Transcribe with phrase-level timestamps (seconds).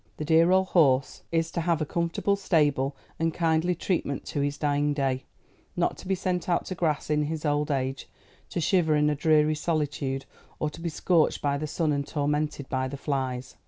[0.17, 4.57] The dear old horse is to have a comfortable stable and kindly treatment to his
[4.57, 5.25] dying day
[5.75, 8.09] not to be sent out to grass in his old age,
[8.49, 10.25] to shiver in a dreary solitude,
[10.57, 13.57] or to be scorched by the sun and tormented by the flies."